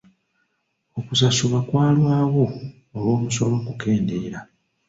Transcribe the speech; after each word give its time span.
Okusasulwa 0.99 1.59
kwalwawo 1.67 2.43
olw'omusolo 2.95 3.53
okukendeera. 3.61 4.39